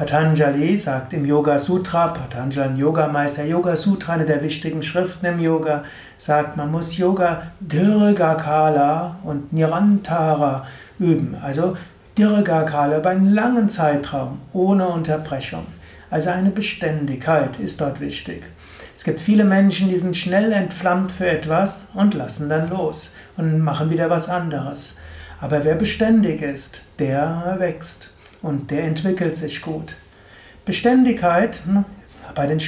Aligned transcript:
Patanjali 0.00 0.78
sagt 0.78 1.12
im 1.12 1.26
Yoga 1.26 1.58
Sutra, 1.58 2.06
Patanjali, 2.06 2.80
Yogameister, 2.80 3.44
Yoga 3.44 3.76
Sutra, 3.76 4.14
eine 4.14 4.24
der 4.24 4.42
wichtigen 4.42 4.82
Schriften 4.82 5.26
im 5.26 5.40
Yoga, 5.40 5.84
sagt, 6.16 6.56
man 6.56 6.70
muss 6.70 6.96
Yoga 6.96 7.42
Dirghakala 7.60 9.16
und 9.24 9.52
Nirantara 9.52 10.66
üben. 10.98 11.36
Also 11.42 11.76
Dirghakala 12.16 12.96
über 12.96 13.10
einen 13.10 13.30
langen 13.30 13.68
Zeitraum, 13.68 14.40
ohne 14.54 14.88
Unterbrechung. 14.88 15.66
Also 16.08 16.30
eine 16.30 16.48
Beständigkeit 16.48 17.60
ist 17.60 17.82
dort 17.82 18.00
wichtig. 18.00 18.44
Es 18.96 19.04
gibt 19.04 19.20
viele 19.20 19.44
Menschen, 19.44 19.90
die 19.90 19.98
sind 19.98 20.16
schnell 20.16 20.50
entflammt 20.52 21.12
für 21.12 21.28
etwas 21.28 21.88
und 21.92 22.14
lassen 22.14 22.48
dann 22.48 22.70
los 22.70 23.14
und 23.36 23.60
machen 23.60 23.90
wieder 23.90 24.08
was 24.08 24.30
anderes. 24.30 24.96
Aber 25.42 25.62
wer 25.62 25.74
beständig 25.74 26.40
ist, 26.40 26.80
der 26.98 27.56
wächst 27.58 28.09
und 28.42 28.70
der 28.70 28.84
entwickelt 28.84 29.36
sich 29.36 29.62
gut. 29.62 29.96
Beständigkeit 30.64 31.62
hm, 31.64 31.84
bei 32.34 32.46
den 32.46 32.60